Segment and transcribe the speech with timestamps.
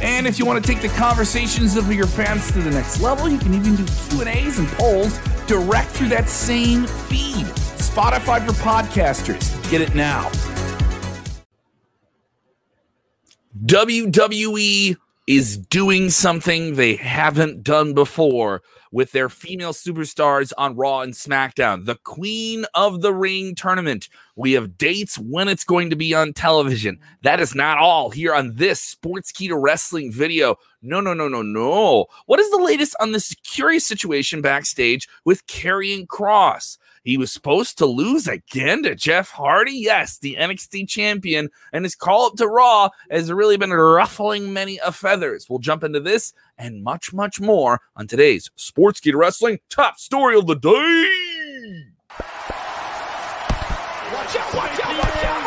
[0.00, 3.28] And if you want to take the conversations of your fans to the next level,
[3.28, 7.46] you can even do Q&As and polls direct through that same feed.
[7.78, 9.70] Spotify for podcasters.
[9.70, 10.30] Get it now.
[13.64, 21.14] WWE is doing something they haven't done before with their female superstars on Raw and
[21.14, 21.84] SmackDown.
[21.84, 24.08] The Queen of the Ring tournament.
[24.36, 26.98] We have dates when it's going to be on television.
[27.22, 30.56] That is not all here on this Sportskeeda Wrestling video.
[30.82, 32.06] No, no, no, no, no.
[32.26, 36.78] What is the latest on this curious situation backstage with Karrion Kross?
[37.08, 39.72] He was supposed to lose again to Jeff Hardy.
[39.72, 44.78] Yes, the NXT champion, and his call up to Raw has really been ruffling many
[44.80, 45.46] of feathers.
[45.48, 50.46] We'll jump into this and much, much more on today's Sportskeeda Wrestling top story of
[50.46, 51.86] the day.
[54.12, 55.38] Watch out, watch out, watch out.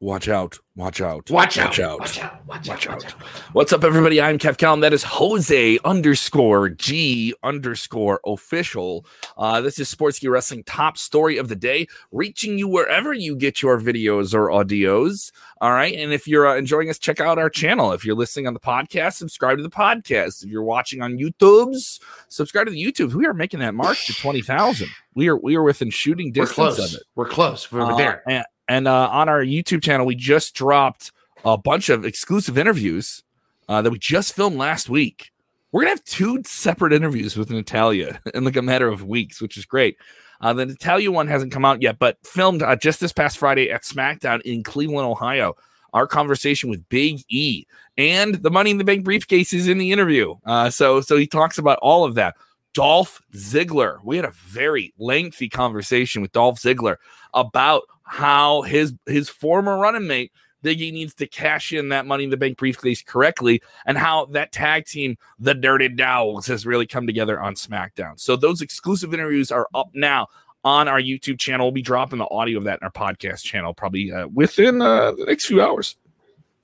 [0.00, 0.56] Watch out.
[0.76, 1.28] Watch out.
[1.28, 1.66] Watch out.
[1.76, 1.98] Watch out.
[1.98, 2.46] Watch out.
[2.46, 3.04] Watch, watch out.
[3.04, 3.12] out.
[3.52, 4.22] What's up, everybody?
[4.22, 4.80] I'm Kev Kellam.
[4.80, 9.04] That is Jose underscore G underscore official.
[9.36, 13.60] Uh, this is Sportskeeda Wrestling top story of the day, reaching you wherever you get
[13.60, 15.32] your videos or audios.
[15.60, 15.96] All right.
[15.96, 17.90] And if you're uh, enjoying us, check out our channel.
[17.90, 20.44] If you're listening on the podcast, subscribe to the podcast.
[20.44, 23.14] If you're watching on YouTube's, subscribe to the YouTube.
[23.14, 24.86] We are making that mark to 20,000.
[25.16, 26.94] We are we are within shooting distance We're close.
[26.94, 27.06] of it.
[27.16, 27.72] We're close.
[27.72, 28.22] We're Uh, there.
[28.28, 31.12] And, and uh, on our YouTube channel, we just dropped
[31.44, 33.22] a bunch of exclusive interviews
[33.68, 35.30] uh, that we just filmed last week.
[35.72, 39.56] We're gonna have two separate interviews with Natalya in like a matter of weeks, which
[39.56, 39.96] is great.
[40.40, 43.70] Uh, the Natalya one hasn't come out yet, but filmed uh, just this past Friday
[43.70, 45.54] at SmackDown in Cleveland, Ohio.
[45.94, 47.64] Our conversation with Big E
[47.96, 50.34] and the Money in the Bank briefcase is in the interview.
[50.44, 52.36] Uh, so, so he talks about all of that.
[52.74, 53.98] Dolph Ziggler.
[54.04, 56.96] We had a very lengthy conversation with Dolph Ziggler
[57.34, 60.32] about how his his former running mate
[60.64, 64.52] Biggie needs to cash in that money in the bank briefcase correctly, and how that
[64.52, 68.18] tag team, the Dirty Dogs, has really come together on SmackDown.
[68.18, 70.26] So those exclusive interviews are up now
[70.64, 71.66] on our YouTube channel.
[71.66, 75.12] We'll be dropping the audio of that in our podcast channel probably uh, within uh,
[75.12, 75.96] the next few hours.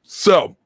[0.03, 0.56] So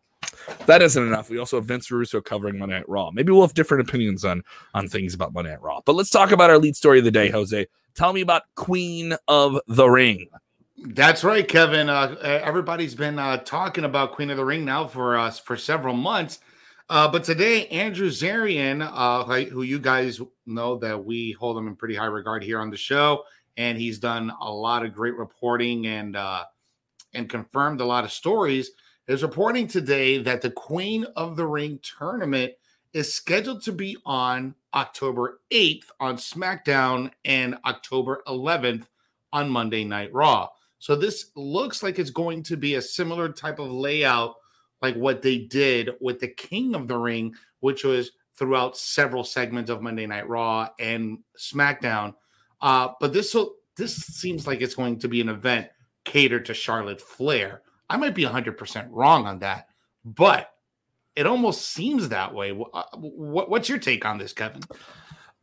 [0.64, 1.28] that isn't enough.
[1.28, 3.10] We also have Vince Russo covering Monday Night Raw.
[3.10, 5.80] Maybe we'll have different opinions on on things about Monday Night Raw.
[5.84, 7.66] But let's talk about our lead story of the day, Jose.
[7.94, 10.28] Tell me about Queen of the Ring.
[10.80, 11.88] That's right, Kevin.
[11.88, 15.94] Uh, everybody's been uh, talking about Queen of the Ring now for us for several
[15.94, 16.38] months.
[16.88, 21.74] Uh, but today, Andrew Zarian, uh, who you guys know that we hold him in
[21.74, 23.24] pretty high regard here on the show,
[23.56, 26.44] and he's done a lot of great reporting and uh,
[27.12, 28.70] and confirmed a lot of stories,
[29.08, 32.52] is reporting today that the Queen of the Ring tournament
[32.92, 38.86] is scheduled to be on October 8th on SmackDown and October 11th
[39.32, 40.48] on Monday Night Raw.
[40.78, 44.34] So this looks like it's going to be a similar type of layout
[44.80, 49.70] like what they did with the King of the Ring, which was throughout several segments
[49.70, 52.14] of Monday Night Raw and SmackDown.
[52.60, 55.68] Uh, but this will this seems like it's going to be an event
[56.04, 57.62] catered to Charlotte Flair.
[57.88, 59.68] I might be 100% wrong on that,
[60.04, 60.50] but
[61.14, 62.50] it almost seems that way.
[62.72, 64.62] Uh, what, what's your take on this, Kevin?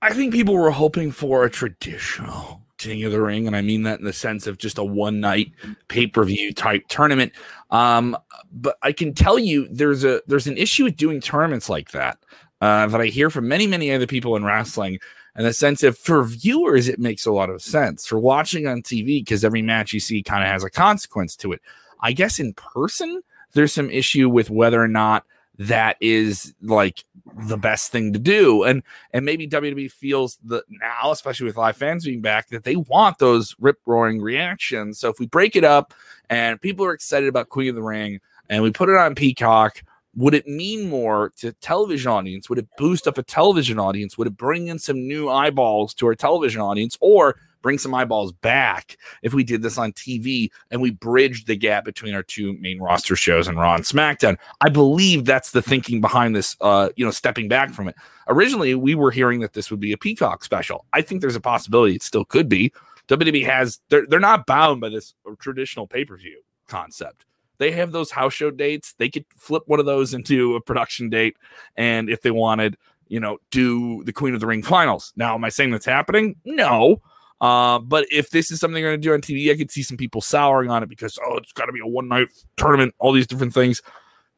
[0.02, 3.84] I think people were hoping for a traditional King of the Ring, and I mean
[3.84, 5.52] that in the sense of just a one night
[5.88, 7.34] pay per view type tournament.
[7.72, 8.18] Um,
[8.52, 12.18] but I can tell you there's a there's an issue with doing tournaments like that
[12.62, 15.00] uh, that I hear from many many other people in wrestling.
[15.38, 18.82] In the sense of for viewers, it makes a lot of sense for watching on
[18.82, 21.62] TV because every match you see kind of has a consequence to it.
[22.00, 23.22] I guess in person,
[23.54, 25.26] there's some issue with whether or not
[25.58, 27.04] that is like
[27.48, 28.64] the best thing to do.
[28.64, 32.76] And and maybe WWE feels that now especially with live fans being back that they
[32.76, 35.00] want those rip roaring reactions.
[35.00, 35.94] So if we break it up
[36.30, 38.20] and people are excited about Queen of the Ring
[38.50, 39.82] and we put it on Peacock
[40.16, 42.50] would it mean more to television audience?
[42.50, 44.18] Would it boost up a television audience?
[44.18, 46.98] Would it bring in some new eyeballs to our television audience?
[47.02, 47.36] Or
[47.66, 51.84] bring some eyeballs back if we did this on TV and we bridged the gap
[51.84, 54.38] between our two main roster shows and Raw and SmackDown.
[54.62, 57.96] I believe that's the thinking behind this, uh, you know, stepping back from it.
[58.28, 60.86] Originally, we were hearing that this would be a Peacock special.
[60.94, 62.72] I think there's a possibility it still could be.
[63.08, 67.26] WWE has, they're, they're not bound by this traditional pay per view concept.
[67.58, 68.94] they have those house show dates.
[69.00, 71.36] They could flip one of those into a production date,
[71.76, 72.78] and if they wanted,
[73.08, 75.14] you know, do the Queen of the Ring finals.
[75.16, 76.36] Now, am I saying that's happening?
[76.46, 77.02] No.
[77.42, 79.84] Uh, but if this is something they're going to do on TV, I could see
[79.84, 82.28] some people souring on it because oh, it's got to be a one night
[82.58, 83.82] tournament, all these different things.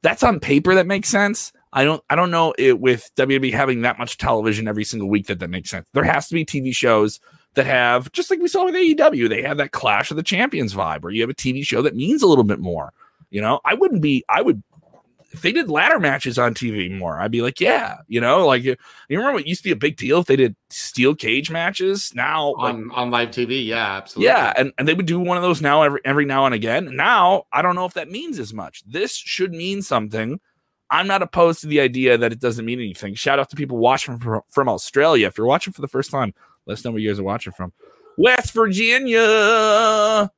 [0.01, 1.51] That's on paper that makes sense.
[1.73, 5.27] I don't I don't know it with WWE having that much television every single week
[5.27, 5.87] that that makes sense.
[5.93, 7.19] There has to be TV shows
[7.55, 10.73] that have just like we saw with AEW, they have that Clash of the Champions
[10.73, 12.93] vibe where you have a TV show that means a little bit more.
[13.29, 14.63] You know, I wouldn't be I would
[15.37, 18.63] if they did ladder matches on TV more, I'd be like, yeah, you know, like
[18.63, 18.75] you,
[19.09, 22.55] remember what used to be a big deal if they did steel cage matches now
[22.55, 25.43] on, like, on live TV, yeah, absolutely, yeah, and, and they would do one of
[25.43, 26.95] those now every every now and again.
[26.95, 28.83] Now I don't know if that means as much.
[28.85, 30.39] This should mean something
[30.89, 33.13] I'm not opposed to the idea that it doesn't mean anything.
[33.15, 35.27] Shout out to people watching from, from Australia.
[35.27, 36.33] If you're watching for the first time,
[36.65, 37.73] let us know where you guys are watching from.
[38.17, 40.31] West Virginia,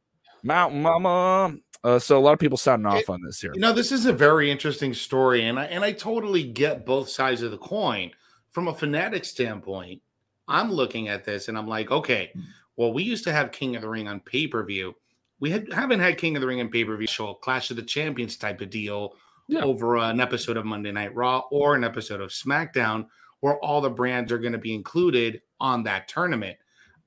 [0.43, 1.55] Mountain Mama.
[1.83, 3.51] Uh, so a lot of people sounding off it, on this here.
[3.53, 7.09] You know, this is a very interesting story, and I and I totally get both
[7.09, 8.11] sides of the coin.
[8.51, 10.01] From a fanatic standpoint,
[10.47, 12.33] I'm looking at this and I'm like, okay,
[12.75, 14.95] well, we used to have King of the Ring on pay per view.
[15.39, 17.77] We had, haven't had King of the Ring on pay per view show, Clash of
[17.77, 19.13] the Champions type of deal
[19.47, 19.61] yeah.
[19.61, 23.07] over an episode of Monday Night Raw or an episode of SmackDown,
[23.41, 26.57] where all the brands are going to be included on that tournament.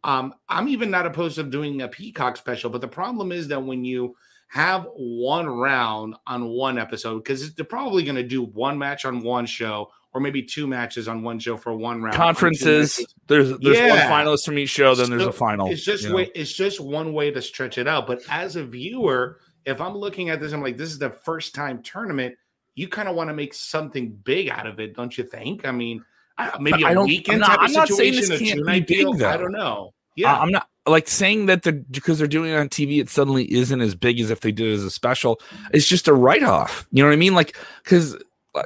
[0.04, 3.62] Um, I'm even not opposed to doing a Peacock special, but the problem is that
[3.62, 4.16] when you
[4.52, 9.22] have one round on one episode, because they're probably going to do one match on
[9.22, 12.14] one show or maybe two matches on one show for one round.
[12.14, 13.02] Conferences.
[13.28, 14.10] There's there's yeah.
[14.10, 15.70] one finalist from each show, then so there's a final.
[15.70, 18.06] It's just way, it's just one way to stretch it out.
[18.06, 21.54] But as a viewer, if I'm looking at this, I'm like, this is the first
[21.54, 22.34] time tournament.
[22.74, 25.64] You kind of want to make something big out of it, don't you think?
[25.64, 26.04] I mean,
[26.60, 29.14] maybe a weekend type I'm not, of situation, a two night deal.
[29.14, 29.30] Though.
[29.30, 29.94] I don't know.
[30.14, 33.08] Yeah, uh, I'm not like saying that the because they're doing it on TV, it
[33.08, 35.40] suddenly isn't as big as if they did it as a special.
[35.72, 36.86] It's just a write off.
[36.90, 37.34] You know what I mean?
[37.34, 38.16] Like because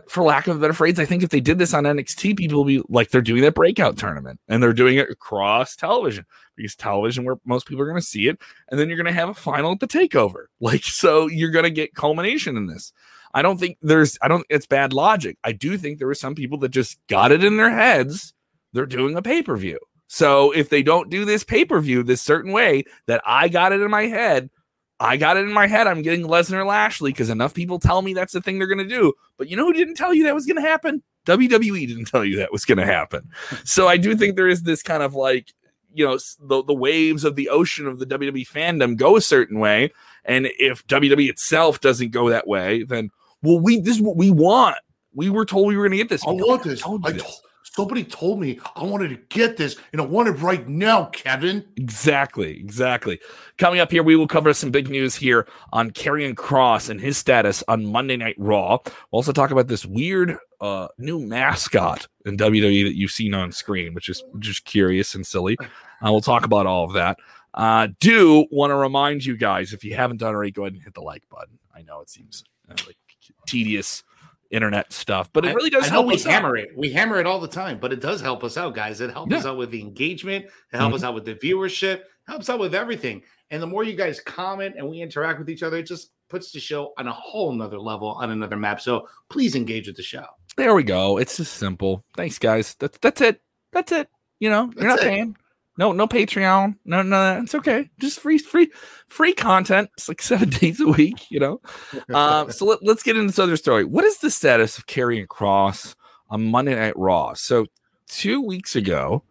[0.08, 2.58] for lack of a better phrase, I think if they did this on NXT, people
[2.58, 6.24] will be like they're doing that breakout tournament and they're doing it across television
[6.56, 8.38] because television where most people are going to see it,
[8.70, 10.46] and then you're going to have a final at the takeover.
[10.60, 12.92] Like so, you're going to get culmination in this.
[13.34, 15.36] I don't think there's I don't it's bad logic.
[15.44, 18.32] I do think there are some people that just got it in their heads
[18.72, 19.78] they're doing a pay-per-view.
[20.08, 23.90] So if they don't do this pay-per-view this certain way that I got it in
[23.90, 24.50] my head,
[24.98, 25.86] I got it in my head.
[25.86, 28.84] I'm getting Lesnar Lashley because enough people tell me that's the thing they're going to
[28.84, 29.12] do.
[29.36, 31.02] But you know who didn't tell you that was going to happen?
[31.26, 33.30] WWE didn't tell you that was going to happen.
[33.64, 35.52] So I do think there is this kind of like,
[35.92, 39.58] you know, the, the waves of the ocean of the WWE fandom go a certain
[39.58, 39.92] way.
[40.24, 43.10] And if WWE itself doesn't go that way, then,
[43.42, 44.76] well, we, this is what we want.
[45.14, 46.24] We were told we were going to get this.
[46.26, 46.82] I want this.
[46.84, 47.40] I, this.
[47.76, 51.62] Somebody told me I wanted to get this and I want it right now, Kevin.
[51.76, 53.20] Exactly, exactly.
[53.58, 57.18] Coming up here, we will cover some big news here on Karrion Kross and his
[57.18, 58.78] status on Monday Night Raw.
[58.86, 63.52] We'll also talk about this weird uh, new mascot in WWE that you've seen on
[63.52, 65.56] screen, which is just curious and silly.
[66.04, 67.16] Uh, we'll talk about all of that.
[67.54, 70.82] Uh, do want to remind you guys, if you haven't done already, go ahead and
[70.82, 71.58] hit the like button.
[71.74, 72.98] I know it seems uh, like
[73.46, 74.04] tedious
[74.50, 76.06] internet stuff, but it really does I, help.
[76.06, 76.64] we hammer out.
[76.64, 76.68] it.
[76.76, 79.00] We hammer it all the time, but it does help us out, guys.
[79.00, 79.38] It helps yeah.
[79.38, 80.44] us out with the engagement.
[80.44, 80.94] It helps mm-hmm.
[80.94, 82.02] us out with the viewership.
[82.26, 83.22] Helps out with everything.
[83.50, 86.50] And the more you guys comment and we interact with each other, it just puts
[86.50, 88.80] the show on a whole nother level, on another map.
[88.80, 90.24] So please engage with the show.
[90.56, 91.18] There we go.
[91.18, 92.04] It's just simple.
[92.16, 92.74] Thanks, guys.
[92.78, 93.40] That's that's it.
[93.72, 94.08] That's it.
[94.40, 95.04] You know, you're not it.
[95.04, 95.36] paying.
[95.78, 96.76] No, no Patreon.
[96.84, 97.90] No, no, it's okay.
[97.98, 98.70] Just free, free,
[99.08, 99.90] free content.
[99.94, 101.60] It's like seven days a week, you know.
[102.14, 103.84] Uh, so let, us get into this other story.
[103.84, 105.94] What is the status of Karrion Kross
[106.30, 107.34] on Monday Night Raw?
[107.34, 107.66] So
[108.08, 109.22] two weeks ago,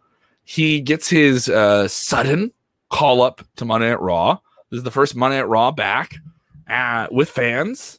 [0.44, 2.52] he gets his uh, sudden
[2.90, 4.38] call up to Monday Night Raw.
[4.70, 6.16] This is the first Monday Night Raw back
[6.68, 7.98] uh, with fans.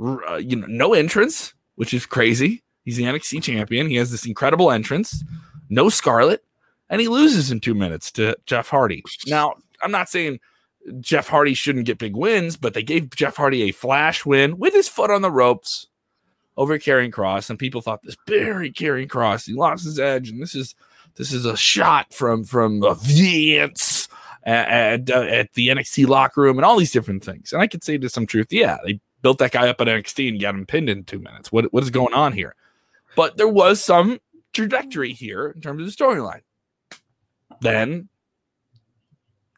[0.00, 2.62] Uh, you know, no entrance, which is crazy.
[2.84, 3.88] He's the NXT champion.
[3.88, 5.24] He has this incredible entrance.
[5.68, 6.44] No Scarlett
[6.88, 9.02] and he loses in two minutes to Jeff Hardy.
[9.26, 10.40] Now, I'm not saying
[11.00, 14.72] Jeff Hardy shouldn't get big wins, but they gave Jeff Hardy a flash win with
[14.72, 15.88] his foot on the ropes
[16.56, 19.46] over Karrion Kross, and people thought this very Karrion Kross.
[19.46, 20.74] He lost his edge, and this is
[21.16, 24.08] this is a shot from from Vince
[24.44, 27.52] at, at, uh, at the NXT locker room and all these different things.
[27.52, 30.28] And I could say to some truth, yeah, they built that guy up at NXT
[30.28, 31.50] and got him pinned in two minutes.
[31.52, 32.54] What what is going on here?
[33.16, 34.20] But there was some
[34.52, 36.42] trajectory here in terms of the storyline.
[37.60, 38.08] Then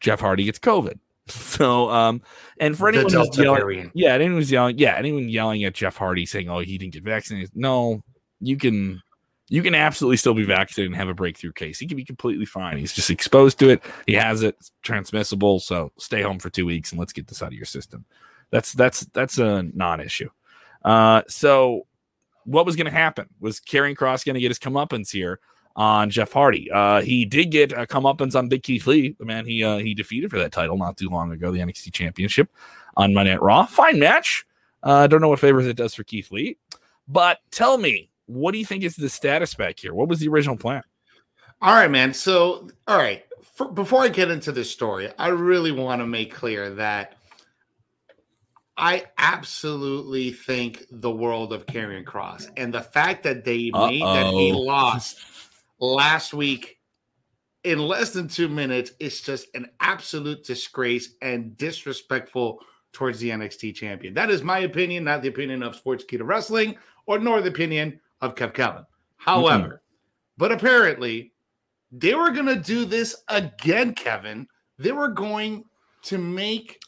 [0.01, 0.99] Jeff Hardy gets COVID.
[1.31, 2.23] So, um,
[2.59, 6.25] and for anyone who's yelling, yeah, anyone who's yelling, yeah, anyone yelling at Jeff Hardy
[6.25, 8.03] saying, "Oh, he didn't get vaccinated," no,
[8.41, 9.03] you can,
[9.51, 11.79] you can absolutely still be vaccinated and have a breakthrough case.
[11.79, 12.79] He can be completely fine.
[12.79, 13.83] He's just exposed to it.
[14.07, 14.57] He has it.
[14.59, 15.61] It's transmissible.
[15.61, 18.07] So stay home for two weeks and let's get this out of your system.
[18.51, 20.31] That's that's that's a non-issue.
[20.83, 21.87] Uh, so
[22.45, 23.29] what was going to happen?
[23.41, 25.41] Was Karrion Kross going to get his comeuppance here
[25.79, 26.71] on Jeff Hardy?
[26.71, 29.95] Uh, he did get a comeuppance on Big Keith Lee, the man he uh, he
[29.95, 32.51] defeated for that title not too long ago, the NXT Championship
[32.99, 33.65] on Monday Night Raw.
[33.65, 34.45] Fine match.
[34.85, 36.59] Uh, I uh, don't know what favors it does for Keith Lee,
[37.09, 39.95] but tell me, what do you think is the status back here?
[39.95, 40.83] What was the original plan?
[41.63, 42.13] All right, man.
[42.13, 43.25] So, all right.
[43.55, 47.17] For, before I get into this story, I really want to make clear that
[48.77, 53.89] I absolutely think the world of Karrion Kross and the fact that they Uh-oh.
[53.89, 55.19] made that he lost
[55.79, 56.79] last week
[57.65, 62.61] in less than two minutes it's just an absolute disgrace and disrespectful
[62.93, 64.15] towards the NXT champion.
[64.15, 68.35] That is my opinion, not the opinion of Sportskeeda Wrestling or nor the opinion of
[68.35, 68.85] Kev Kevin.
[69.17, 69.75] However, mm-hmm.
[70.37, 71.33] but apparently
[71.93, 74.47] they were going to do this again, Kevin.
[74.79, 75.65] They were going
[76.03, 76.81] to make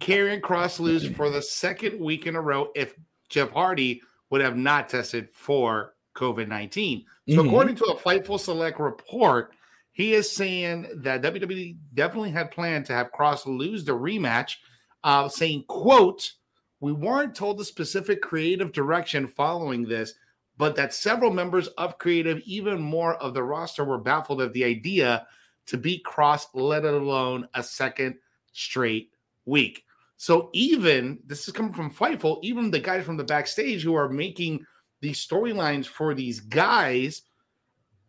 [0.00, 2.94] Karrion Kross lose for the second week in a row if
[3.28, 7.04] Jeff Hardy would have not tested for COVID 19.
[7.28, 7.48] So, mm-hmm.
[7.48, 9.54] according to a Fightful Select report,
[9.92, 14.56] he is saying that WWE definitely had planned to have Kross lose the rematch,
[15.04, 16.32] uh, saying, quote,
[16.80, 20.14] we weren't told the specific creative direction following this,
[20.56, 24.64] but that several members of creative, even more of the roster, were baffled at the
[24.64, 25.26] idea
[25.66, 28.16] to beat Kross, let alone a second
[28.52, 29.10] straight
[29.46, 29.84] week.
[30.16, 34.08] So even this is coming from Fightful, even the guys from the backstage who are
[34.08, 34.64] making
[35.04, 37.22] these storylines for these guys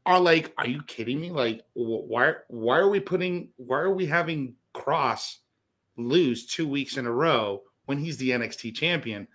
[0.06, 1.30] are like, "Are you kidding me?
[1.30, 2.36] Like, why?
[2.48, 3.50] Why are we putting?
[3.58, 5.38] Why are we having Kross
[5.98, 9.28] lose two weeks in a row when he's the NXT champion?"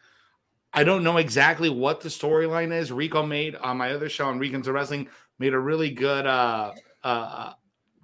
[0.72, 2.92] I don't know exactly what the storyline is.
[2.92, 7.54] Rico made on my other show on Rico's Wrestling made a really good uh, uh,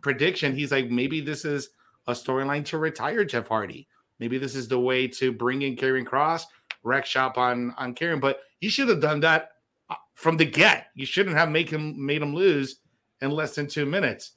[0.01, 0.55] prediction.
[0.55, 1.71] He's like, maybe this is
[2.09, 3.87] a storyline to retire Jeff Hardy.
[4.19, 6.45] Maybe this is the way to bring in Karrion Kross,
[6.83, 8.21] wreck shop on on Karrion.
[8.21, 9.51] But you should have done that
[9.91, 10.87] uh, from the get.
[10.95, 12.81] You shouldn't have make him made him lose
[13.21, 14.33] in less than two minutes.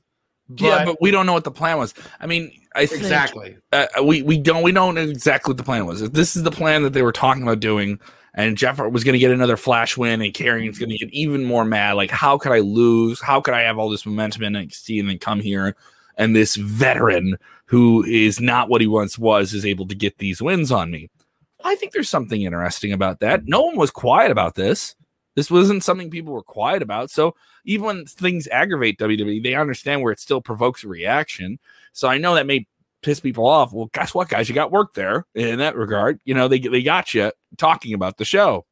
[0.49, 1.93] But, yeah, but we don't know what the plan was.
[2.19, 3.57] I mean, I think, exactly.
[3.71, 6.01] Uh, we we don't we don't know exactly what the plan was.
[6.01, 7.99] If this is the plan that they were talking about doing,
[8.33, 11.45] and Jeff was going to get another flash win, and Karrion's going to get even
[11.45, 11.93] more mad.
[11.93, 13.21] Like, how could I lose?
[13.21, 15.75] How could I have all this momentum in NXT and then come here
[16.17, 20.41] and this veteran who is not what he once was is able to get these
[20.41, 21.09] wins on me?
[21.63, 23.45] I think there's something interesting about that.
[23.45, 24.95] No one was quiet about this.
[25.35, 27.11] This wasn't something people were quiet about.
[27.11, 27.35] So
[27.65, 31.59] even when things aggravate WWE, they understand where it still provokes a reaction.
[31.93, 32.67] So I know that may
[33.01, 33.71] piss people off.
[33.71, 34.49] Well, guess what, guys?
[34.49, 36.19] You got work there in that regard.
[36.25, 38.65] You know, they they got you talking about the show.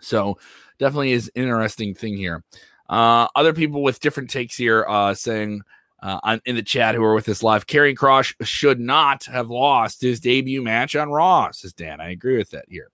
[0.00, 0.38] So
[0.78, 2.44] definitely is interesting thing here.
[2.88, 5.62] Uh, other people with different takes here uh, saying
[6.04, 10.02] uh, in the chat who are with us live, Karrion Kross should not have lost
[10.02, 11.98] his debut match on Raw, says Dan.
[11.98, 12.90] I agree with that here.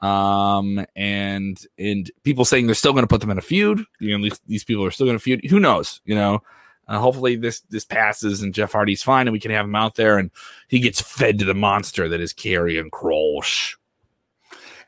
[0.00, 3.84] Um, and and people saying they're still going to put them in a feud.
[3.98, 5.44] You know, these, people are still going to feud.
[5.46, 6.00] Who knows?
[6.04, 6.42] You know,
[6.86, 9.96] uh, hopefully this this passes and Jeff Hardy's fine and we can have him out
[9.96, 10.30] there and
[10.68, 13.74] he gets fed to the monster that is Karrion Kross.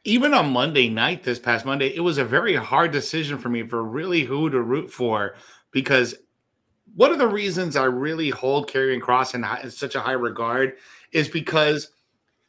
[0.05, 3.67] Even on Monday night, this past Monday, it was a very hard decision for me
[3.67, 5.35] for really who to root for
[5.73, 6.15] because
[6.97, 10.76] one of the reasons I really hold Karrion Kross in, in such a high regard
[11.12, 11.91] is because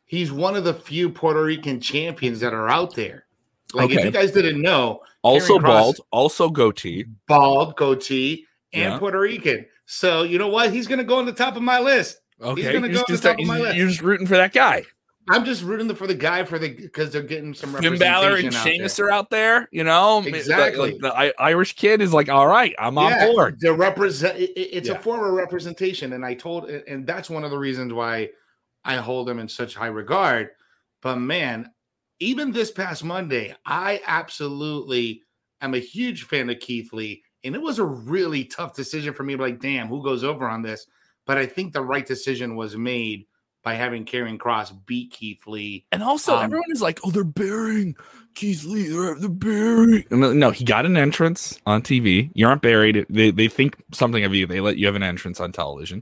[0.05, 3.25] he's one of the few Puerto Rican champions that are out there.
[3.73, 3.99] Like okay.
[3.99, 8.99] if you guys didn't know, also Kross, bald, also goatee, bald goatee, and yeah.
[8.99, 9.65] Puerto Rican.
[9.85, 10.71] So you know what?
[10.71, 12.21] He's going to go on the top of my list.
[12.41, 13.75] Okay, he's going to go on the top of my list.
[13.75, 14.85] You're just rooting for that guy.
[15.29, 17.73] I'm just rooting for the guy for the because they're getting some.
[17.73, 19.67] Finn Balor and Sheamus are out there.
[19.71, 20.91] You know, exactly.
[20.91, 23.57] The, the, the, Irish kid is like, all right, I'm yeah, on board.
[23.59, 24.37] The represent.
[24.37, 24.95] It, it's yeah.
[24.95, 28.29] a form of representation, and I told, and that's one of the reasons why
[28.85, 30.49] I hold him in such high regard.
[31.01, 31.71] But man,
[32.19, 35.23] even this past Monday, I absolutely
[35.61, 37.23] am a huge fan of Keith Lee.
[37.43, 39.35] And it was a really tough decision for me.
[39.35, 40.87] Like, damn, who goes over on this?
[41.25, 43.25] But I think the right decision was made
[43.67, 45.83] by having Karrion Kross beat Keith Lee.
[45.91, 47.97] And also, um, everyone is like, oh, they're burying
[48.33, 48.87] Keith Lee.
[48.87, 50.05] They're, they're burying.
[50.09, 52.31] No, he got an entrance on TV.
[52.33, 53.05] You aren't buried.
[53.09, 54.47] They, they think something of you.
[54.47, 56.01] They let you have an entrance on television.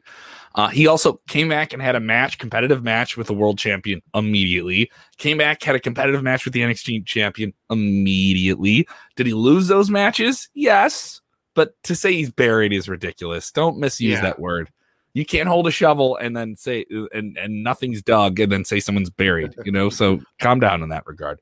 [0.54, 4.00] Uh, he also came back and had a match, competitive match with the world champion
[4.14, 4.92] immediately.
[5.18, 8.88] Came back, had a competitive match with the NXT champion immediately.
[9.16, 10.50] Did he lose those matches?
[10.54, 11.20] Yes.
[11.56, 13.52] But to say he's buried is ridiculous.
[13.52, 14.22] Don't misuse yeah.
[14.22, 14.70] that word.
[15.16, 18.82] You can't hold a shovel and then say and and nothing's dug and then say
[18.82, 19.56] someone's buried.
[19.64, 21.40] You know, so calm down in that regard.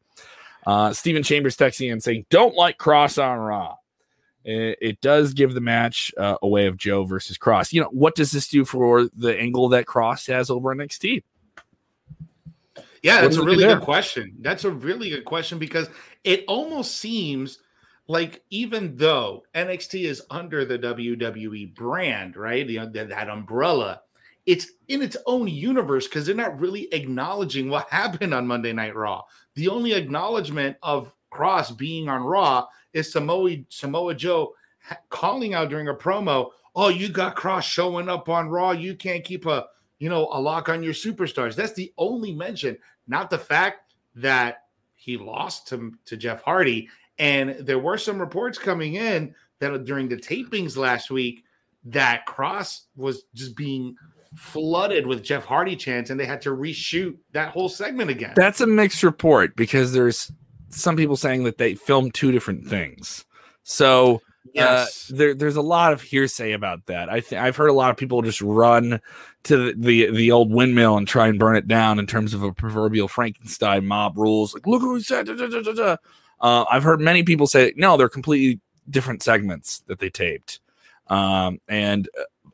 [0.66, 3.78] Uh, Stephen Chambers texting and saying, "Don't like Kross on Raw."
[4.46, 7.90] It, it does give the match uh, a way of Joe versus Kross You know,
[7.92, 11.24] what does this do for the angle that Kross has over NXT?
[13.02, 14.36] Yeah, that's a really good question.
[14.40, 15.90] That's a really good question because
[16.24, 17.60] it almost seems
[18.08, 22.68] like even though NXT is under the WWE brand, right?
[22.68, 24.02] The, that umbrella,
[24.46, 28.96] it's in its own universe because they're not really acknowledging what happened on Monday Night
[28.96, 29.24] Raw.
[29.56, 34.54] The only acknowledgement of Kross being on Raw is Samoa Samoa Joe
[35.10, 38.72] calling out during a promo, "Oh, you got Kross showing up on Raw.
[38.72, 39.66] You can't keep a
[40.00, 44.66] you know a lock on your superstars." That's the only mention, not the fact that
[44.96, 46.90] he lost to to Jeff Hardy.
[47.20, 51.44] And there were some reports coming in that during the tapings last week
[51.86, 53.96] that Kross was just being
[54.36, 58.34] flooded with Jeff Hardy chants and they had to reshoot that whole segment again.
[58.36, 60.32] That's a mixed report because there's
[60.70, 63.26] some people saying that they filmed two different things.
[63.64, 64.20] So uh,
[64.54, 65.12] yes.
[65.12, 67.10] Uh, there, there's a lot of hearsay about that.
[67.10, 69.00] I think I've heard a lot of people just run
[69.44, 72.44] to the, the, the old windmill and try and burn it down in terms of
[72.44, 74.54] a proverbial Frankenstein mob rules.
[74.54, 75.28] Like, look who said.
[75.28, 75.98] Da, da, da,
[76.44, 78.60] uh, I've heard many people say no, they're completely
[78.90, 80.60] different segments that they taped.
[81.08, 82.08] Um, and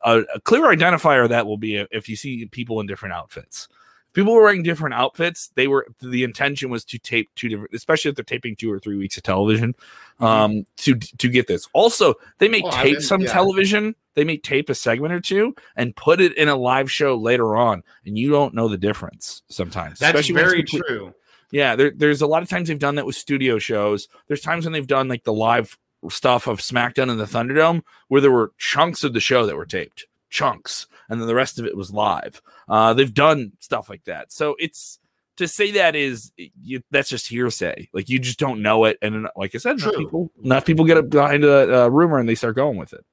[0.04, 3.68] a, a, clear identifier that will be if you see people in different outfits
[4.14, 5.50] people were wearing different outfits.
[5.56, 8.80] They were the intention was to tape two different, especially if they're taping two or
[8.80, 9.74] three weeks of television,
[10.20, 10.26] mm-hmm.
[10.26, 11.68] um, to to get this.
[11.74, 13.32] Also, they may oh, tape some yeah.
[13.32, 13.96] television.
[14.16, 17.56] They may tape a segment or two and put it in a live show later
[17.56, 20.00] on, and you don't know the difference sometimes.
[20.00, 21.14] That's very true.
[21.52, 24.08] Yeah, there, there's a lot of times they've done that with studio shows.
[24.28, 25.78] There's times when they've done like the live
[26.10, 29.66] stuff of SmackDown and the Thunderdome where there were chunks of the show that were
[29.66, 32.42] taped chunks, and then the rest of it was live.
[32.68, 35.00] Uh, they've done stuff like that, so it's
[35.38, 37.90] to say that is you, that's just hearsay.
[37.94, 41.10] Like you just don't know it, and like I said, enough people, enough people get
[41.10, 43.04] behind a, a rumor and they start going with it.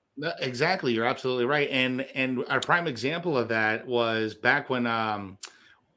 [0.40, 1.68] Exactly, you're absolutely right.
[1.70, 5.38] And and our prime example of that was back when um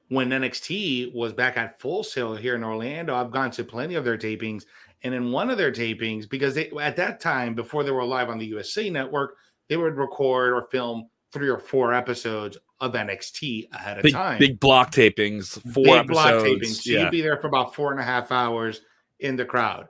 [0.10, 3.16] when NXT was back at Full Sail here in Orlando.
[3.16, 4.66] I've gone to plenty of their tapings,
[5.04, 8.30] and in one of their tapings, because they, at that time before they were live
[8.30, 9.38] on the USA Network,
[9.70, 14.40] they would record or film three or four episodes of NXT ahead of big, time.
[14.40, 16.10] Big block tapings, four big episodes.
[16.10, 16.84] block tapings.
[16.84, 17.04] So yeah.
[17.04, 18.82] you'd be there for about four and a half hours
[19.20, 19.88] in the crowd.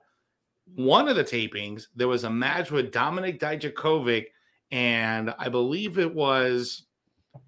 [0.76, 4.26] One of the tapings, there was a match with Dominik Dijakovic,
[4.72, 6.84] and I believe it was,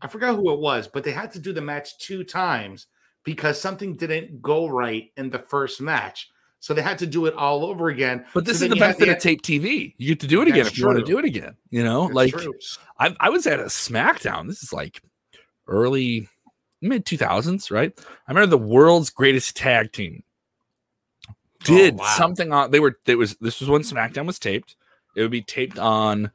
[0.02, 2.88] I forgot who it was, but they had to do the match two times
[3.24, 6.30] because something didn't go right in the first match.
[6.60, 8.24] So they had to do it all over again.
[8.36, 9.96] But this so is the benefit of tape TV.
[9.98, 10.82] You get to do it again if true.
[10.82, 11.56] you want to do it again.
[11.72, 12.36] You know, That's like
[13.00, 14.48] I, I was at a SmackDown.
[14.48, 15.02] This is like
[15.68, 16.30] early
[16.82, 17.92] mid 2000s, right?
[18.28, 20.22] I remember the world's greatest tag team
[21.28, 22.16] oh, did oh, wow.
[22.16, 24.76] something on they were it was this was when SmackDown was taped.
[25.16, 26.32] It would be taped on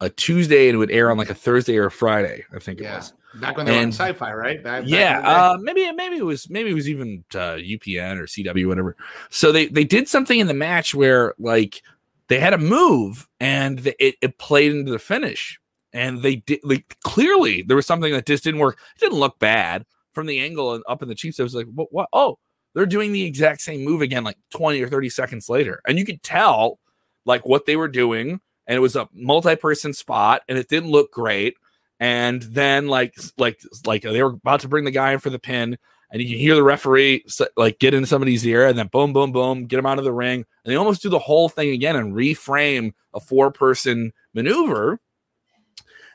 [0.00, 2.80] a Tuesday and it would air on like a Thursday or a Friday, I think
[2.80, 2.94] yeah.
[2.94, 3.12] it was.
[3.34, 4.62] Back when they and, were on sci-fi, right?
[4.62, 8.66] Back, yeah, uh, maybe maybe it was maybe it was even uh, UPN or CW,
[8.66, 8.96] whatever.
[9.28, 11.82] So they they did something in the match where like
[12.26, 15.60] they had a move and the, it, it played into the finish,
[15.92, 18.80] and they did like clearly there was something that just didn't work.
[18.96, 21.38] It didn't look bad from the angle and up in the Chiefs.
[21.38, 21.92] I was like, what?
[21.92, 22.08] What?
[22.12, 22.38] Oh,
[22.74, 26.04] they're doing the exact same move again, like twenty or thirty seconds later, and you
[26.04, 26.80] could tell
[27.26, 31.10] like what they were doing, and it was a multi-person spot, and it didn't look
[31.10, 31.56] great.
[31.98, 35.40] And then like like like they were about to bring the guy in for the
[35.40, 35.76] pin
[36.12, 37.24] and you can hear the referee
[37.56, 40.12] like get in somebody's ear and then boom boom boom get him out of the
[40.12, 40.46] ring.
[40.64, 45.00] And they almost do the whole thing again and reframe a four person maneuver.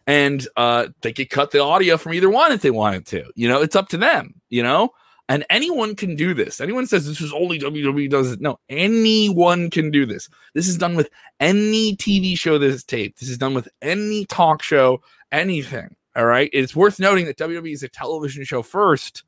[0.08, 3.50] And uh they could cut the audio from either one if they wanted to you
[3.50, 3.62] know?
[3.62, 4.92] It's up to them you know
[5.28, 6.62] and anyone can do this.
[6.62, 8.42] Anyone says this is only WWE does it.
[8.42, 10.30] No, anyone can do this.
[10.54, 11.10] This is done with
[11.40, 13.20] any TV show that is taped.
[13.20, 15.96] This is done with any talk show, anything.
[16.16, 16.50] All right.
[16.54, 19.24] It's worth noting that WWE is a television show first,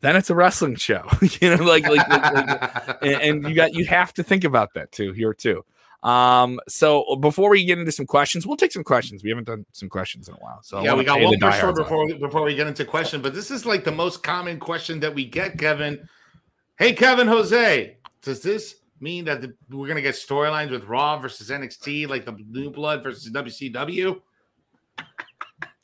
[0.00, 1.08] then it's a wrestling show.
[1.40, 4.74] you know, like like, like, like and, and you got you have to think about
[4.74, 5.64] that too here too.
[6.02, 9.22] Um, so before we get into some questions, we'll take some questions.
[9.22, 10.62] We haven't done some questions in a while.
[10.62, 13.22] So yeah, we got one sure before we, before we get into question.
[13.22, 16.08] But this is like the most common question that we get, Kevin.
[16.78, 21.50] Hey, Kevin, Jose, does this mean that the, we're gonna get storylines with Raw versus
[21.50, 24.20] NXT, like the New Blood versus WCW?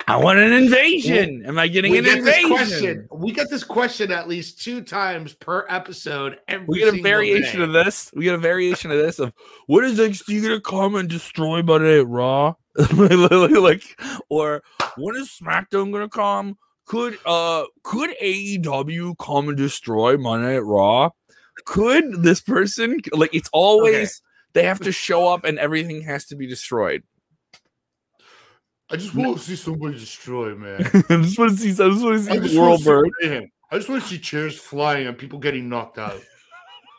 [0.08, 1.44] I want an invasion.
[1.46, 2.50] Am I getting we an invasion?
[2.50, 3.08] question.
[3.12, 6.38] We get this question at least two times per episode.
[6.48, 7.64] Every we get a variation day.
[7.64, 8.10] of this.
[8.14, 9.32] We get a variation of this of
[9.66, 12.54] what is NXT gonna come and destroy Monday at Raw?
[12.76, 13.82] like,
[14.28, 14.62] or
[14.96, 16.58] when is SmackDown gonna come?
[16.86, 21.10] Could uh could AEW come and destroy Monday at Raw?
[21.64, 24.10] Could this person like it's always okay.
[24.54, 27.02] they have to show up and everything has to be destroyed.
[28.92, 30.82] I just want to see somebody destroy, man.
[31.08, 31.70] I just want to see.
[31.70, 33.10] I just want to see the world burn.
[33.70, 36.20] I just want to see chairs flying and people getting knocked out.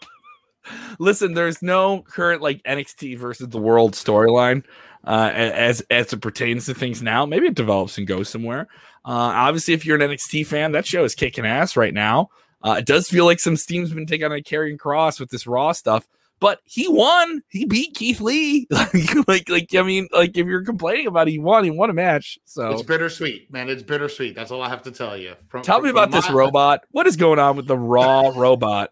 [0.99, 4.63] Listen, there's no current like NXT versus the world storyline
[5.05, 7.27] uh, as as it pertains to things now.
[7.27, 8.67] Maybe it develops and goes somewhere.
[9.05, 12.29] Uh, obviously, if you're an NXT fan, that show is kicking ass right now.
[12.63, 15.45] Uh, it does feel like some steam's been taken on a Karrion Kross with this
[15.45, 16.07] Raw stuff,
[16.43, 17.41] but he won.
[17.47, 18.67] He beat Keith Lee.
[19.29, 21.63] like, like I mean, like if you're complaining about it, he won.
[21.63, 22.37] He won a match.
[22.43, 23.69] So it's bittersweet, man.
[23.69, 24.35] It's bittersweet.
[24.35, 25.35] That's all I have to tell you.
[25.47, 26.81] From, tell from, me about this my- robot.
[26.91, 28.89] What is going on with the Raw robot?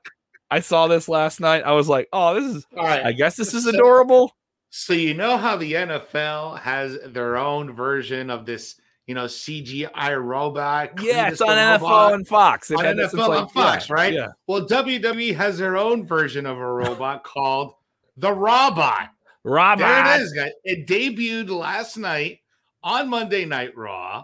[0.49, 1.63] I saw this last night.
[1.65, 2.65] I was like, oh, this is.
[2.77, 3.03] All right.
[3.05, 4.31] I guess this is adorable.
[4.69, 8.79] So you know how the NFL has their own version of this
[9.11, 10.91] you know, CGI robot.
[11.01, 12.71] Yeah, it's on NFL and Fox.
[12.71, 14.13] on NFL like, and Fox, yeah, right?
[14.13, 14.27] Yeah.
[14.47, 17.73] Well, WWE has their own version of a robot called
[18.15, 19.09] the Robot.
[19.43, 19.79] Robot.
[19.79, 20.51] There it is, guys.
[20.63, 22.39] It debuted last night
[22.83, 24.23] on Monday Night Raw,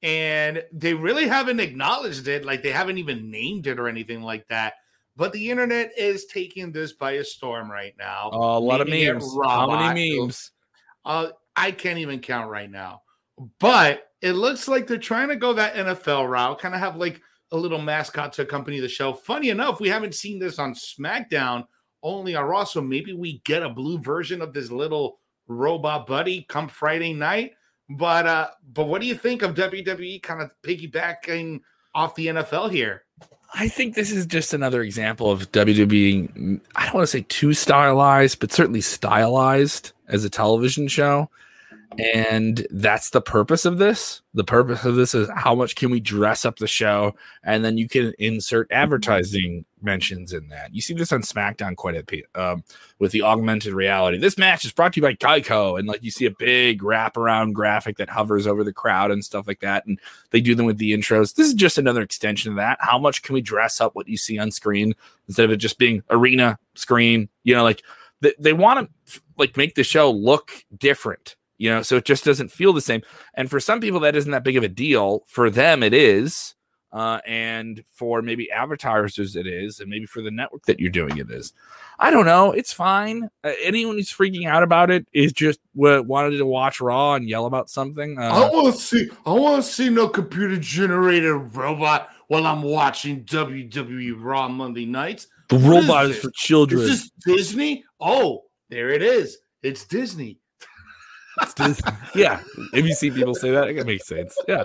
[0.00, 2.44] and they really haven't acknowledged it.
[2.44, 4.74] Like they haven't even named it or anything like that.
[5.16, 8.30] But the internet is taking this by a storm right now.
[8.32, 9.28] Oh, a lot of memes.
[9.44, 10.52] How many memes?
[11.04, 13.02] Uh, I can't even count right now.
[13.58, 17.20] But it looks like they're trying to go that NFL route, kind of have like
[17.52, 19.12] a little mascot to accompany the show.
[19.12, 21.66] Funny enough, we haven't seen this on SmackDown,
[22.02, 22.64] only on Raw.
[22.64, 27.52] So maybe we get a blue version of this little robot buddy come Friday night.
[27.88, 31.60] But uh, but what do you think of WWE kind of piggybacking
[31.94, 33.04] off the NFL here?
[33.54, 36.60] I think this is just another example of WWE.
[36.76, 41.28] I don't want to say too stylized, but certainly stylized as a television show.
[41.98, 44.22] And that's the purpose of this.
[44.32, 47.78] The purpose of this is how much can we dress up the show, and then
[47.78, 50.72] you can insert advertising mentions in that.
[50.72, 52.62] You see this on SmackDown quite a bit um,
[53.00, 54.18] with the augmented reality.
[54.18, 57.54] This match is brought to you by Geico, and like you see a big wraparound
[57.54, 59.84] graphic that hovers over the crowd and stuff like that.
[59.84, 59.98] And
[60.30, 61.34] they do them with the intros.
[61.34, 62.78] This is just another extension of that.
[62.80, 64.94] How much can we dress up what you see on screen
[65.26, 67.28] instead of it just being arena screen?
[67.42, 67.82] You know, like
[68.20, 72.24] they, they want to like make the show look different you know, so it just
[72.24, 73.02] doesn't feel the same.
[73.34, 75.24] And for some people, that isn't that big of a deal.
[75.26, 76.54] For them, it is.
[76.90, 79.78] Uh, and for maybe advertisers, it is.
[79.78, 81.52] And maybe for the network that you're doing, it is.
[81.98, 82.52] I don't know.
[82.52, 83.28] It's fine.
[83.44, 87.28] Uh, anyone who's freaking out about it is just w- wanted to watch Raw and
[87.28, 88.18] yell about something.
[88.18, 89.10] Uh, I want to see.
[89.26, 95.26] I want to see no computer generated robot while I'm watching WWE Raw Monday nights.
[95.50, 96.80] The what robot is, is for children.
[96.80, 97.84] Is this Disney?
[98.00, 99.36] Oh, there it is.
[99.62, 100.39] It's Disney
[102.14, 102.40] yeah,
[102.72, 104.36] if you see people say that, it makes sense.
[104.48, 104.64] Yeah,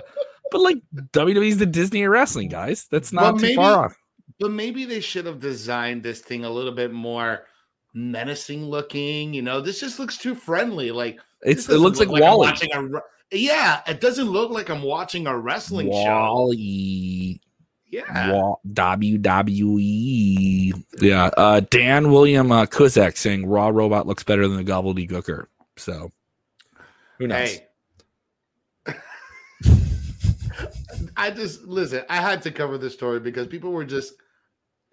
[0.50, 0.78] but like
[1.12, 2.86] WWE's the Disney of wrestling, guys.
[2.90, 3.96] That's not but too maybe, far off.
[4.38, 7.46] But maybe they should have designed this thing a little bit more
[7.94, 9.32] menacing looking.
[9.32, 10.90] You know, this just looks too friendly.
[10.90, 12.70] Like it's it looks look like, like WALL-E.
[12.74, 13.00] A,
[13.32, 17.34] yeah, it doesn't look like I'm watching a wrestling WALL-E.
[17.34, 17.40] show.
[17.88, 18.52] Yeah.
[18.72, 20.84] WWE.
[21.00, 21.30] Yeah.
[21.36, 25.46] Uh, Dan William uh, Kuzak saying Raw Robot looks better than the gobbledygooker.
[25.76, 26.10] So
[27.18, 27.60] who knows?
[28.86, 28.94] Hey.
[31.16, 32.02] I just listen.
[32.08, 34.14] I had to cover this story because people were just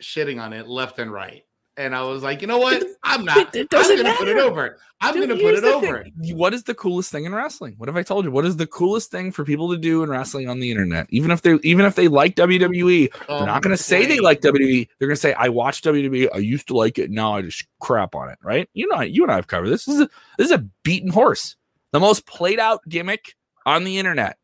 [0.02, 1.44] shitting on it left and right,
[1.76, 2.84] and I was like, you know what?
[3.04, 3.38] I'm not.
[3.38, 4.78] I'm going to put it over.
[5.02, 6.04] I'm going to put it over.
[6.04, 6.38] Thing.
[6.38, 7.76] What is the coolest thing in wrestling?
[7.78, 8.32] What have I told you?
[8.32, 11.08] What is the coolest thing for people to do in wrestling on the internet?
[11.10, 14.20] Even if they even if they like WWE, oh, they're not going to say they
[14.20, 14.88] like WWE.
[15.00, 16.30] They're going to say I watched WWE.
[16.34, 17.10] I used to like it.
[17.10, 18.38] Now I just crap on it.
[18.44, 18.70] Right?
[18.74, 19.86] You know, you and I have covered this.
[19.86, 21.56] This is a, this is a beaten horse.
[21.94, 24.38] The most played out gimmick on the internet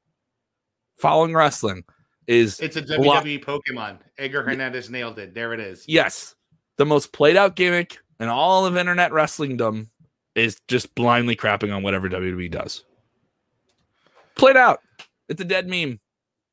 [0.97, 1.83] following wrestling
[2.27, 3.97] is it's a WWE Pokemon.
[4.19, 5.33] Edgar Hernandez nailed it.
[5.33, 5.83] There it is.
[5.87, 6.35] Yes.
[6.77, 9.87] The most played out gimmick in all of internet wrestlingdom
[10.35, 12.85] is just blindly crapping on whatever WWE does.
[14.35, 14.79] Played out.
[15.27, 15.99] It's a dead meme.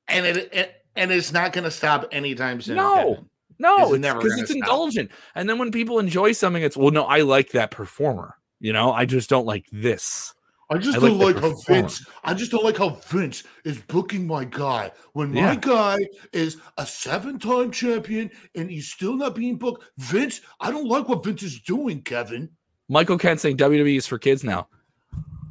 [0.08, 2.76] And it, it and it's not going to stop anytime soon.
[2.76, 2.96] No.
[2.96, 3.30] Kevin.
[3.58, 5.10] No, it's never because it's, it's indulgent.
[5.34, 8.36] And then when people enjoy something, it's well, no, I like that performer.
[8.60, 10.34] You know, I just don't like this.
[10.68, 12.04] I just I don't like, like how Vince.
[12.24, 15.54] I just don't like how Vince is booking my guy when my yeah.
[15.54, 15.98] guy
[16.32, 19.84] is a seven-time champion and he's still not being booked.
[19.98, 22.50] Vince, I don't like what Vince is doing, Kevin.
[22.88, 24.66] Michael Kent saying WWE is for kids now.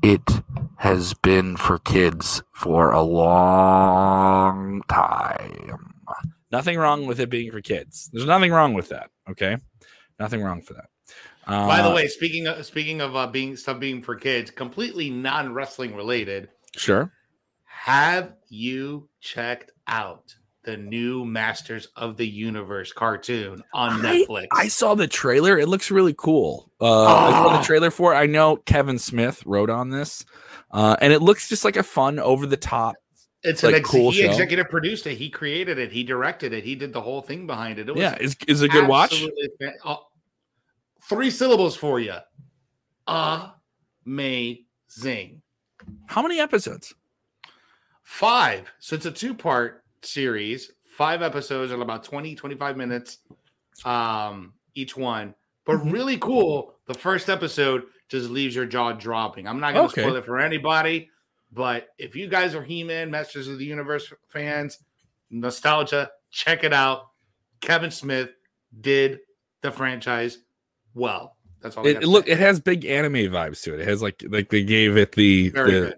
[0.04, 0.22] It
[0.78, 5.94] has been for kids for a long time.
[6.52, 8.10] Nothing wrong with it being for kids.
[8.12, 9.10] There's nothing wrong with that.
[9.30, 9.58] Okay,
[10.20, 10.90] nothing wrong for that.
[11.48, 15.10] Uh, By the way, speaking of speaking of uh, being stuff being for kids, completely
[15.10, 16.50] non wrestling related.
[16.76, 17.12] Sure.
[17.64, 24.48] Have you checked out the new Masters of the Universe cartoon on I, Netflix?
[24.54, 25.60] I saw the trailer.
[25.60, 26.72] It looks really cool.
[26.82, 27.06] Uh, oh.
[27.06, 27.64] I saw the ah.
[27.64, 28.18] trailer for it.
[28.18, 30.26] I know Kevin Smith wrote on this,
[30.72, 32.96] uh, and it looks just like a fun, over the top
[33.44, 34.30] It's like, an ex- cool he show.
[34.32, 35.16] executive produced it.
[35.16, 35.92] He created it.
[35.92, 36.64] He directed it.
[36.64, 37.88] He did the whole thing behind it.
[37.88, 39.24] It was Yeah, is is it a good watch?
[39.60, 39.98] fan- uh,
[41.10, 42.16] three syllables for you.
[44.06, 45.42] Amazing.
[46.08, 46.94] How many episodes?
[48.04, 48.72] Five.
[48.80, 53.20] So it's a two part series, five episodes in about 20, 25 minutes
[53.84, 55.34] um, each one.
[55.66, 55.92] But Mhm.
[55.92, 56.80] really cool.
[56.86, 59.48] The first episode just leaves your jaw dropping.
[59.48, 60.02] I'm not going to Okay.
[60.04, 61.10] spoil it for anybody,
[61.52, 64.78] but if you guys are He Man, Masters of the Universe fans,
[65.32, 67.10] nostalgia, check it out.
[67.62, 68.30] Kevin Smith
[68.80, 69.20] did
[69.62, 70.38] the franchise
[70.96, 71.36] well.
[71.62, 71.86] That's all.
[71.86, 73.82] It, it look, it has big anime vibes to it.
[73.82, 75.98] It has like like they gave it the the,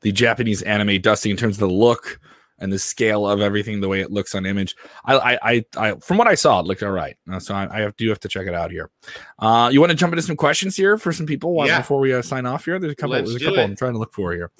[0.00, 2.20] the, Japanese anime dusting in terms of the look
[2.60, 4.76] and the scale of everything, the way it looks on image.
[5.04, 7.16] I I I, I from what I saw, it looked all right.
[7.40, 8.90] so I, I have, do have to check it out here.
[9.38, 11.78] Uh, you want to jump into some questions here for some people while, yeah.
[11.78, 12.78] before we uh, sign off here?
[12.78, 13.16] There's a couple.
[13.16, 13.64] Let's there's a couple it.
[13.64, 14.50] I'm trying to look for here.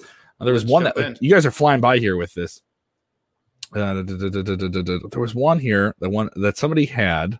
[0.40, 1.16] Uh, there was Let's one that in.
[1.20, 2.60] you guys are flying by here with this.
[3.74, 7.38] Uh, there was one here, the one that somebody had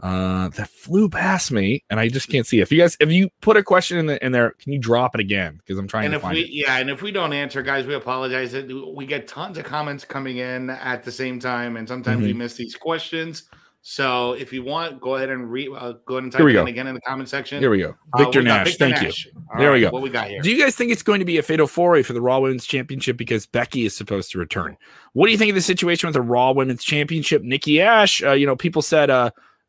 [0.00, 2.62] uh that flew past me and I just can't see it.
[2.62, 5.14] If you guys if you put a question in the in there, can you drop
[5.14, 5.56] it again?
[5.58, 6.50] Because I'm trying and to if find we it.
[6.50, 8.52] yeah and if we don't answer guys we apologize
[8.96, 12.26] we get tons of comments coming in at the same time and sometimes Mm-hmm.
[12.26, 13.44] we miss these questions
[13.84, 16.56] so if you want go ahead and read uh, go ahead and type Here we
[16.56, 16.70] it in go.
[16.70, 17.94] again in the comment section Here we go.
[18.12, 18.66] Uh, Victor we Nash.
[18.68, 19.26] Victor Thank Nash.
[19.26, 19.32] you.
[19.52, 19.90] All There we go.
[19.90, 22.02] what we got here Do you guys think it's going to be a fatal four-way
[22.02, 24.76] for the Raw Women's Championship because Becky is supposed to return?
[25.14, 27.42] What do you think of the situation with the Raw Women's Championship?
[27.42, 29.10] Nikki Ash, uh, you know, people said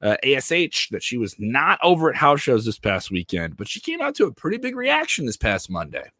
[0.04, 3.80] uh, ASH that she was not over at house shows this past weekend, but she
[3.80, 6.12] came out to a pretty big reaction this past Monday.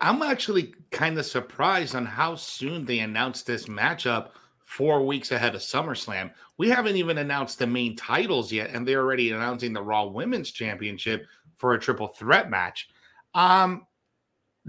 [0.00, 4.30] i'm actually kind of surprised on how soon they announced this matchup
[4.70, 6.30] four weeks ahead of SummerSlam.
[6.56, 10.52] We haven't even announced the main titles yet, and they're already announcing the Raw Women's
[10.52, 12.88] Championship for a triple threat match.
[13.34, 13.84] Um,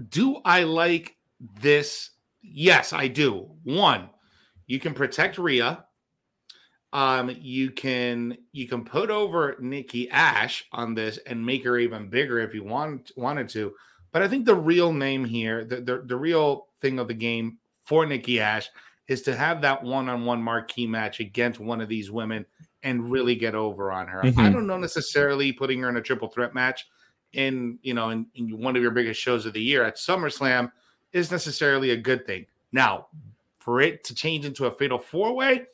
[0.08, 1.16] do I like
[1.60, 2.10] this?
[2.42, 3.48] Yes, I do.
[3.62, 4.10] One,
[4.66, 5.84] you can protect Rhea.
[6.92, 12.08] Um, you can you can put over Nikki Ash on this and make her even
[12.10, 13.74] bigger if you want wanted to.
[14.12, 17.56] But I think the real name here, the, the, the real thing of the game
[17.82, 18.68] for Nikki Ash
[19.08, 22.44] is to have that one-on-one marquee match against one of these women
[22.82, 24.22] and really get over on her.
[24.24, 24.52] I Mhm.
[24.52, 26.86] don't know necessarily putting her in a triple threat match
[27.32, 30.70] in you know in, in one of your biggest shows of the year at SummerSlam
[31.14, 32.44] is necessarily a good thing.
[32.72, 33.06] Now,
[33.60, 35.64] for it to change into a fatal four-way,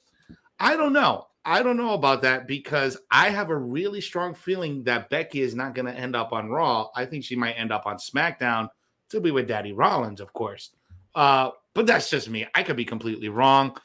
[0.60, 1.26] I don't know.
[1.44, 5.54] I don't know about that because I have a really strong feeling that Becky is
[5.54, 6.88] not going to end up on Raw.
[6.94, 8.68] I think she might end up on SmackDown
[9.10, 10.70] to be with Daddy Rollins, of course.
[11.14, 12.46] Uh, but that's just me.
[12.54, 13.76] I could be completely wrong.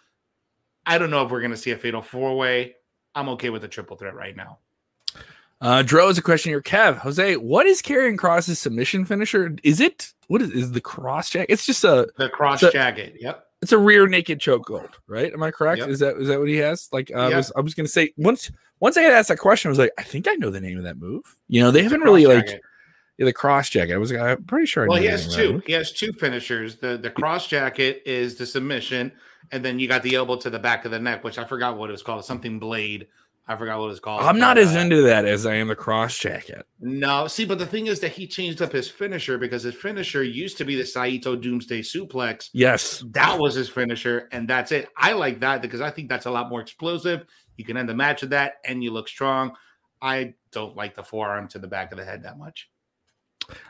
[0.86, 2.76] I don't know if we're going to see a fatal four way.
[3.16, 4.58] I'm okay with a triple threat right now.
[5.62, 6.62] Uh, Dro is a question here.
[6.62, 9.56] Kev, Jose, what is Karrion Kross's submission finisher?
[9.64, 11.46] Is it what is, is the cross check?
[11.48, 13.16] It's just a The cross So- jacket.
[13.20, 13.48] Yep.
[13.64, 15.32] It's a rear naked chokehold, right?
[15.32, 15.80] Am I correct?
[15.80, 15.90] Yep.
[15.90, 16.90] Is that is that what he has?
[16.92, 19.70] Like uh, I was I was gonna say once once I had asked that question,
[19.70, 21.24] I was like, I think I know the name of that move.
[21.48, 22.62] You know, they The haven't really like
[23.18, 23.94] yeah, the Kross jacket.
[23.94, 24.84] I was I'm pretty sure.
[24.84, 25.64] I Well, he has name of that two.
[25.68, 26.76] He has two finishers.
[26.76, 29.14] The the Kross jacket is the submission,
[29.54, 31.78] and then you got the elbow to the back of the neck, which I forgot
[31.78, 32.26] what it was called.
[32.26, 33.08] Something blade.
[33.46, 34.22] I forgot what it's called.
[34.22, 36.66] I'm not as uh, into that as I am the Kross jacket.
[36.80, 40.24] No, see, but the thing is that he changed up his finisher because his finisher
[40.24, 42.50] used to be the Saito Doomsday Suplex.
[42.54, 43.04] Yes.
[43.12, 44.88] That was his finisher, and that's it.
[44.96, 47.26] I like that because I think that's a lot more explosive.
[47.58, 49.52] You can end the match with that, and you look strong.
[50.02, 52.70] I don't like the forearm to the back of the head that much.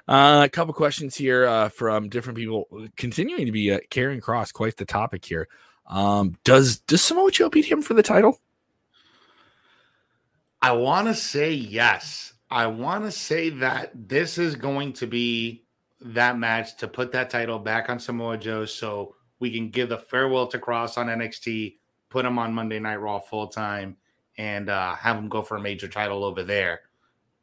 [0.08, 2.68] Uh, a couple questions here uh, from different people.
[2.96, 5.48] Continuing to be uh, Karrion Kross, quite the topic here.
[5.88, 8.40] Um, does does Samoa Joe beat him for the title?
[10.64, 12.36] I want to say yes.
[12.50, 15.66] I want to say that this is going to be
[16.00, 19.98] that match to put that title back on Samoa Joe so we can give the
[19.98, 21.76] farewell to Kross on NXT,
[22.10, 23.98] put him on Monday Night Raw full time,
[24.38, 26.80] and uh, have him go for a major title over there.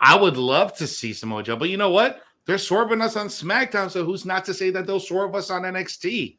[0.01, 2.23] I would love to see Samoa Joe, but you know what?
[2.47, 5.61] They're swerving us on SmackDown, so who's not to say that they'll swerve us on
[5.63, 6.39] NXT?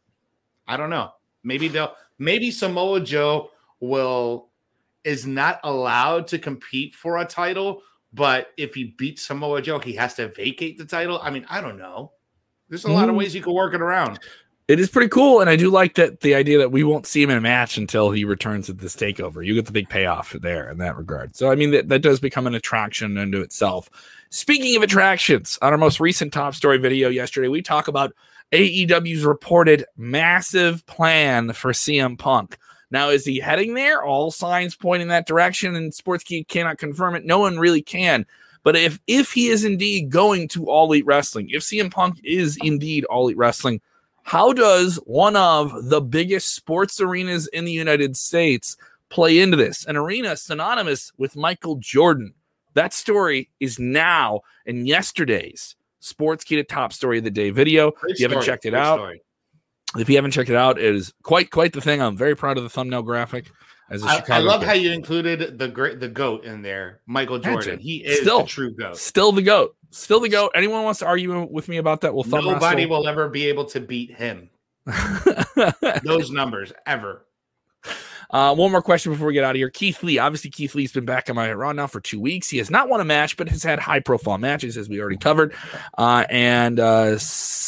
[0.67, 1.11] I don't know.
[1.43, 4.50] Maybe they'll maybe Samoa Joe will
[5.03, 7.81] is not allowed to compete for a title,
[8.13, 11.19] but if he beats Samoa Joe, he has to vacate the title.
[11.21, 12.11] I mean, I don't know.
[12.69, 13.17] There's a lot of Mm.
[13.19, 14.19] ways you could work it around.
[14.67, 17.21] It is pretty cool, and I do like that the idea that we won't see
[17.21, 19.45] him in a match until he returns at this takeover.
[19.45, 21.35] You get the big payoff there in that regard.
[21.35, 23.89] So I mean that, that does become an attraction unto itself.
[24.29, 28.13] Speaking of attractions, on our most recent top story video yesterday, we talk about
[28.53, 32.57] AEW's reported massive plan for CM Punk.
[32.91, 34.03] Now, is he heading there?
[34.03, 37.25] All signs point in that direction, and Sportskeeda cannot confirm it.
[37.25, 38.25] No one really can.
[38.63, 42.57] But if if he is indeed going to All Elite Wrestling, if CM Punk is
[42.61, 43.81] indeed All Elite Wrestling,
[44.23, 48.77] How does one of the biggest sports arenas in the United States
[49.09, 49.85] play into this?
[49.85, 52.33] An arena synonymous with Michael Jordan.
[52.73, 57.91] That story is now in yesterday's Sportskeeda top story of the day video.
[57.91, 59.21] Great if you haven't story, checked it out, story.
[59.97, 62.01] If you haven't checked it out, it is quite quite the thing.
[62.01, 63.51] I'm very proud of the thumbnail graphic.
[63.89, 64.67] As a I, Chicago I love kid.
[64.67, 67.77] how you included the great the goat in there, Michael Jordan.
[67.79, 68.41] He is Still.
[68.43, 68.97] the true goat.
[68.97, 70.51] still the goat, still the goat.
[70.55, 72.13] Anyone wants to argue with me about that?
[72.13, 74.49] Will thumb Nobody will ever be able to beat him.
[76.03, 77.25] Those numbers ever.
[78.31, 79.69] Uh, one more question before we get out of here.
[79.69, 80.17] Keith Lee.
[80.17, 82.49] Obviously, Keith Lee's been back in my Raw now for two weeks.
[82.49, 85.17] He has not won a match, but has had high profile matches, as we already
[85.17, 85.53] covered.
[85.97, 87.17] Uh, and uh,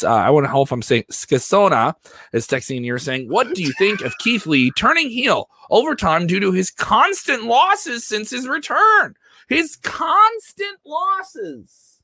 [0.02, 1.94] uh, I want to know if I'm saying Skasona
[2.32, 5.94] is texting in here saying, What do you think of Keith Lee turning heel over
[5.94, 9.14] time due to his constant losses since his return?
[9.48, 12.00] His constant losses.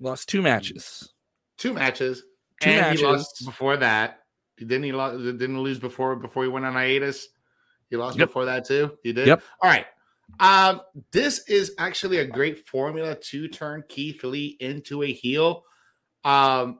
[0.00, 1.12] Lost two matches.
[1.58, 2.22] Two matches.
[2.60, 3.00] Two and matches.
[3.00, 4.20] he lost before that.
[4.58, 7.28] Didn't he lo- didn't he lose before before he went on hiatus?
[7.90, 8.28] He lost Yep.
[8.28, 8.96] before that too.
[9.02, 9.26] He did?
[9.26, 9.42] Yep.
[9.62, 9.86] All right.
[10.40, 10.80] Um,
[11.12, 15.64] this is actually a great formula to turn Keith Lee into a heel.
[16.24, 16.78] Um,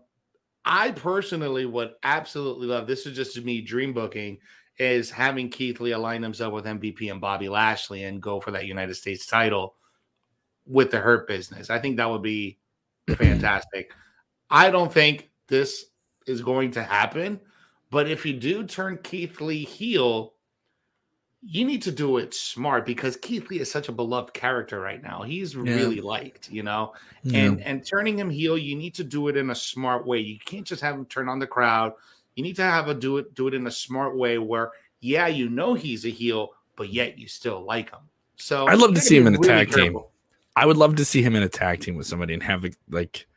[0.64, 4.38] I personally would absolutely love this is just me dream booking
[4.78, 8.66] is having Keith Lee align himself with MVP and Bobby Lashley and go for that
[8.66, 9.76] United States title
[10.66, 11.68] with the Hurt Business.
[11.70, 12.58] I think that would be
[13.16, 13.92] fantastic.
[14.50, 15.84] I don't think this
[16.26, 17.38] is going to happen,
[17.94, 20.32] but if you do turn Keith Lee heel,
[21.46, 25.00] you need to do it smart because Keith Lee is such a beloved character right
[25.00, 25.22] now.
[25.22, 26.94] He's really liked, you know?
[27.32, 30.18] And and turning him heel you need to do it in a smart way.
[30.18, 31.92] You can't just have him turn on the crowd.
[32.34, 35.28] You need to have a do it do it in a smart way where yeah
[35.28, 38.00] you know he's a heel but yet you still like him.
[38.34, 40.00] So I'd love to see him in a really tag team.
[40.56, 43.28] I would love to see him in a tag team with somebody and have like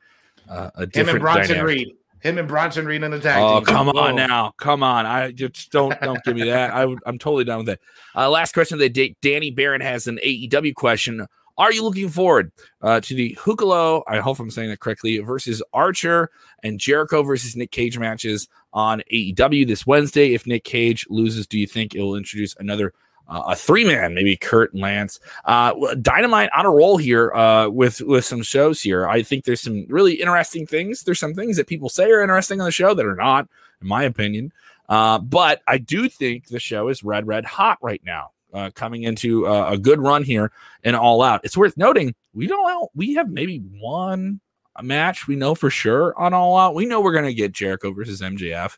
[0.50, 1.78] uh, a him different and bronson dynamic.
[1.78, 4.00] reed him and Bronson Reed in the tag Oh team come Whoa.
[4.02, 5.06] on now, come on!
[5.06, 6.74] I just don't don't give me that.
[6.74, 7.80] I, I'm totally done with that.
[8.16, 9.16] Uh, last question of the day.
[9.22, 11.26] Danny Barron has an AEW question.
[11.58, 12.52] Are you looking forward
[12.84, 14.04] uh, to the Hikuleo?
[14.08, 15.18] I hope I'm saying that correctly.
[15.20, 16.30] Versus Archer
[16.64, 20.36] and Jericho versus Nick Gage matches on AEW this Wednesday.
[20.36, 22.94] If Nick Gage loses, do you think it will introduce another
[23.30, 25.20] uh, a three man, maybe Kurt and Lance?
[25.46, 29.08] Uh, Dynamite on a roll here uh, with with some shows here.
[29.08, 31.04] I think there's some really interesting things.
[31.04, 33.48] There's some things that people say are interesting on the show that are not,
[33.82, 34.52] in my opinion.
[34.90, 38.32] Uh, but I do think the show is red, red hot right now.
[38.54, 40.54] Uh, coming into uh, a good run here
[40.86, 41.42] and all out.
[41.44, 44.40] It's worth noting we don't we have maybe one
[44.82, 46.74] match we know for sure on all out.
[46.74, 48.78] We know we're gonna get Jericho versus MJF,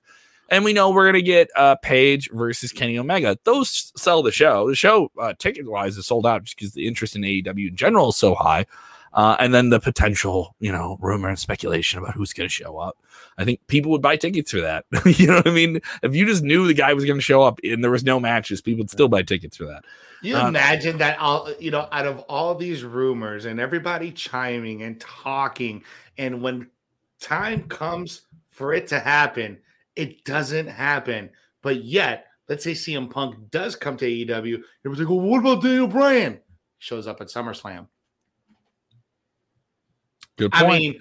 [0.52, 3.38] and we know we're gonna get uh, Page versus Kenny Omega.
[3.44, 4.68] Those sell the show.
[4.68, 7.76] The show uh, ticket wise is sold out just because the interest in AEW in
[7.76, 8.66] general is so high.
[9.14, 12.78] Uh, and then the potential, you know, rumor and speculation about who's going to show
[12.78, 12.98] up.
[13.38, 14.86] I think people would buy tickets for that.
[15.06, 15.82] you know what I mean?
[16.04, 18.20] If you just knew the guy was going to show up and there was no
[18.20, 19.84] matches, people would still buy tickets for that.
[20.22, 24.84] you Uh, imagine that all you know out of all these rumors and everybody chiming
[24.84, 25.84] and talking
[26.18, 26.68] and when
[27.20, 29.58] time comes for it to happen
[30.00, 31.30] it doesn't happen.
[31.62, 35.62] But yet let's say CM Punk does come to AEW everyone's like well, what about
[35.62, 36.40] Daniel Bryan?
[36.80, 37.88] Shows up at SummerSlam.
[40.38, 40.66] Good point.
[40.66, 41.00] I mean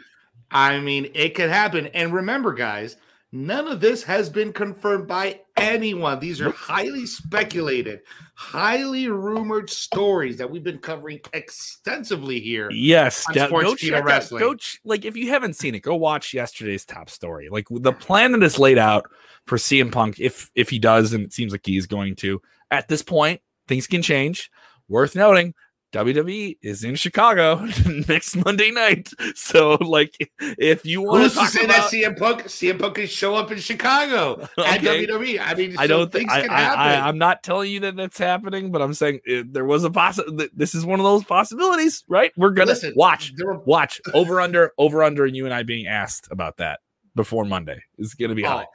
[0.50, 1.86] I mean it could happen.
[1.88, 2.96] And remember guys
[3.32, 8.00] none of this has been confirmed by anyone these are highly speculated
[8.34, 14.54] highly rumored stories that we've been covering extensively here yes, on go, check out, go
[14.54, 17.48] ch- like if you haven't seen it, go watch yesterday's top story.
[17.48, 19.06] Like the plan that is laid out
[19.46, 22.40] for CM Punk, if if he does, and it seems like he is going to.
[22.70, 24.50] At this point, things can change.
[24.88, 25.54] Worth noting,
[25.92, 27.66] WWE is in Chicago
[28.08, 29.10] next Monday night.
[29.34, 32.96] So, like, if you want Who's to talk say about, that CM Punk CM Punk
[32.96, 35.06] could show up in Chicago at Okay.
[35.06, 35.40] WWE?
[35.40, 38.70] I mean, I don't think I, can I, I'm not telling you that that's happening,
[38.70, 40.50] but I'm saying it, there was a possibility.
[40.54, 42.32] This is one of those possibilities, right?
[42.36, 45.86] We're gonna Listen, watch, were- watch over under, over under, and you and I being
[45.86, 46.80] asked about that
[47.14, 48.66] before Monday is gonna be oh, high.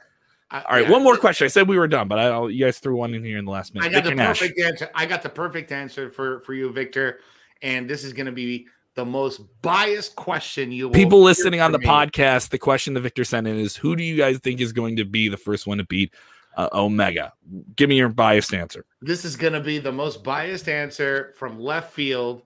[0.50, 0.90] I- All right, yeah.
[0.90, 1.44] one more question.
[1.44, 3.50] I said we were done, but I you guys threw one in here in the
[3.50, 3.88] last minute.
[3.88, 4.40] I got the Nash.
[4.40, 4.90] perfect answer.
[4.94, 7.20] I got the perfect answer for for you, Victor.
[7.62, 11.72] And this is going to be the most biased question you will People listening on
[11.72, 11.86] the me.
[11.86, 14.96] podcast, the question that Victor sent in is: Who do you guys think is going
[14.96, 16.12] to be the first one to beat
[16.56, 17.32] uh, Omega?
[17.74, 18.84] Give me your biased answer.
[19.00, 22.42] This is going to be the most biased answer from left field.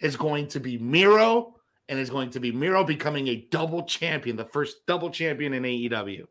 [0.00, 1.54] Is going to be Miro,
[1.90, 5.62] and it's going to be Miro becoming a double champion, the first double champion in
[5.62, 6.24] AEW.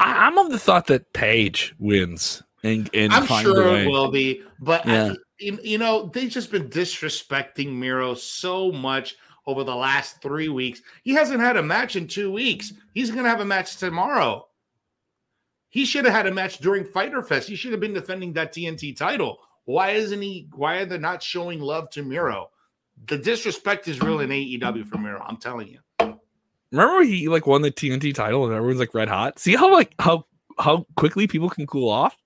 [0.00, 4.42] I, I'm of the thought that Page wins and and I'm sure it will be,
[4.58, 5.12] but Yeah.
[5.12, 9.16] I, you, you know they've just been disrespecting Miro so much
[9.46, 10.80] over the last three weeks.
[11.02, 12.72] He hasn't had a match in two weeks.
[12.94, 14.46] He's going to have a match tomorrow.
[15.68, 17.48] He should have had a match during Fighter Fest.
[17.48, 19.38] He should have been defending that TNT title.
[19.64, 20.48] Why isn't he?
[20.54, 22.50] Why are they not showing love to Miro?
[23.08, 25.22] The disrespect is real in AEW for Miro.
[25.26, 26.13] I'm telling you.
[26.74, 29.38] Remember when he like won the TNT title and everyone's like red hot?
[29.38, 30.26] See how like how
[30.58, 32.16] how quickly people can cool off?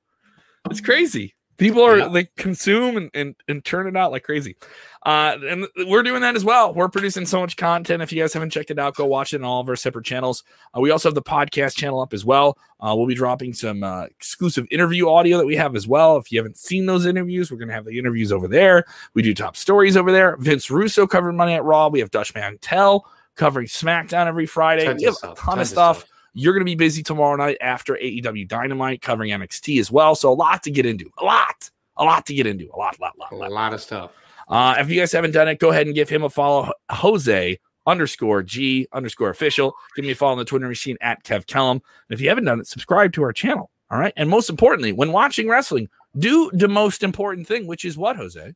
[0.71, 1.35] It's crazy.
[1.59, 2.07] People are Yeah.
[2.07, 4.57] like consume and, and and turn it out like crazy.
[5.05, 6.73] Uh and we're doing that as well.
[6.73, 8.03] We're producing so much content.
[8.03, 10.05] If you guys haven't checked it out, go watch it on all of our separate
[10.07, 10.45] channels.
[10.77, 12.57] Uh, we also have the podcast channel up as well.
[12.81, 16.17] Uh, we'll be dropping some uh, exclusive interview audio that we have as well.
[16.17, 18.85] If you haven't seen those interviews, we're going to have the interviews over there.
[19.15, 20.37] We do top stories over there.
[20.37, 21.89] Vince Russo covered Money at Raw.
[21.89, 23.05] We have Dutch Mantell
[23.39, 24.85] covering SmackDown every Friday.
[24.85, 26.01] Tons we have a ton of stuff.
[26.01, 26.11] stuff.
[26.35, 30.15] You're going to be busy tomorrow night after AEW Dynamite covering NXT as well.
[30.15, 31.11] So a lot to get into.
[31.19, 31.71] A lot.
[31.97, 32.69] A lot to get into.
[32.75, 33.51] A lot, lot, lot, A lot.
[33.51, 34.13] lot of stuff.
[34.49, 36.71] Uh, if you guys haven't done it, go ahead and give him a follow.
[36.91, 39.75] Jose underscore G underscore official.
[39.97, 41.73] Give me a follow on the Twitter machine at Kev Kellam.
[41.73, 43.71] And if you haven't done it, subscribe to our channel.
[43.91, 44.13] All right.
[44.17, 48.55] And most importantly, when watching wrestling, do the most important thing, which is what, Jose?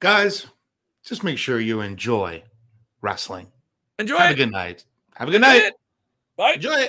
[0.00, 0.46] Guys,
[1.04, 2.42] just make sure you enjoy
[3.00, 3.46] wrestling.
[3.98, 4.84] Enjoy Have a good night.
[5.16, 5.72] Have a good night.
[6.36, 6.52] Bye.
[6.52, 6.86] Enjoy it.